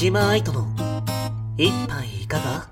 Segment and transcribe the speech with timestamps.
[0.00, 0.64] 島愛との
[1.56, 2.68] 一杯いかが？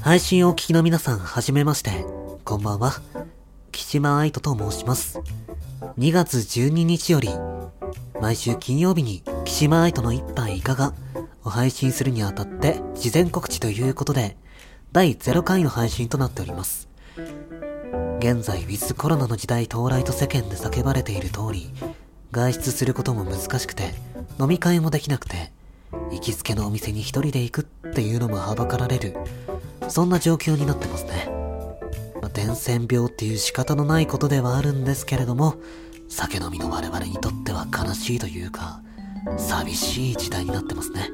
[0.00, 2.04] 配信をお聞きの皆さん、はじめまして。
[2.44, 2.94] こんばんは。
[3.70, 5.20] 岸間愛斗と申します。
[5.96, 7.28] 2月12日より、
[8.22, 10.94] 毎週金曜日に岸間愛斗の一杯いかが
[11.42, 14.36] を配信するにあたって事前告知ということで、
[14.92, 16.88] 第0回の配信となっております。
[18.20, 21.72] 現在、ウィズコロナの時代到来と世間で叫ばれている通り、
[22.30, 23.92] 外出することも難しくて、
[24.38, 25.50] 飲み会もできなくて、
[26.12, 29.16] 行きつけのお店に一人で行くっていうのもはばかられる、
[29.88, 31.28] そんな状況になってますね。
[32.22, 35.56] ま、伝染病っていう仕方のないことではあるんですけれども、
[36.14, 38.82] 酒飲みの我々にとっては悲しいというか、
[39.38, 41.08] 寂しい時代になってますね。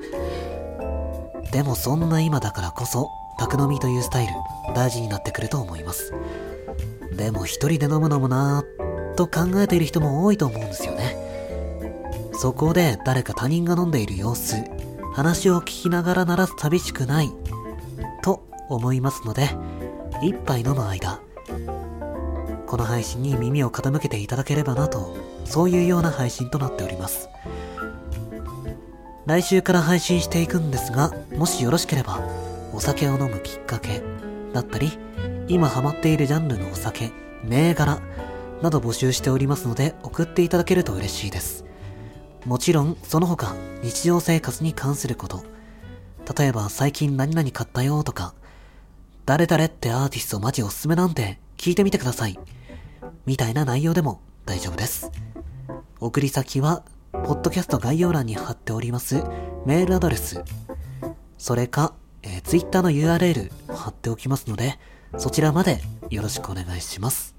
[1.52, 4.32] でもそんな今だからこそ、宅飲みというスタイル、
[4.74, 6.12] 大事になってくると思います。
[7.16, 11.16] でも一人で飲むのもなぁ、と考えている人も多いと思うんですよね。
[12.32, 14.56] そこで誰か他人が飲んでいる様子、
[15.14, 17.32] 話を聞きながらなら寂しくない、
[18.22, 19.48] と思いますので、
[20.22, 21.20] 一杯飲む間、
[22.68, 25.16] この配信に耳を傾けていただければなと、
[25.46, 27.30] そういうような配信となっております。
[29.24, 32.20] 来週から配信していくんですが、もしよろしければ、
[32.74, 34.02] お酒を飲むきっかけ
[34.52, 34.98] だったり、
[35.48, 37.10] 今ハマっているジャンルのお酒、
[37.42, 38.00] 銘柄
[38.60, 41.64] など募集しておりますので送っていただけると嬉しいです。
[42.44, 45.42] もちろん、その他、日常生活に関すること、
[46.38, 48.34] 例えば最近何々買ったよとか、
[49.24, 52.38] 誰々ってアーティストマジおすすめなんで聞いてみてください。
[53.26, 55.10] みたいな内容でも大丈夫です。
[56.00, 59.22] 送り先は、ポッドキャスト概要欄に貼っております
[59.66, 60.42] メールアドレス、
[61.36, 64.78] それか、えー、Twitter の URL 貼っておきますので、
[65.16, 67.34] そちらまでよろしくお願いします。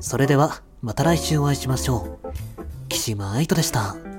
[0.00, 2.28] それでは、また来週お会いしましょう。
[2.88, 4.09] 岸間愛斗でした。